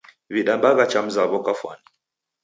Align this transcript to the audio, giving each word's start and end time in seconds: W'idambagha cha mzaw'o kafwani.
W'idambagha 0.33 0.85
cha 0.91 0.99
mzaw'o 1.05 1.39
kafwani. 1.45 1.83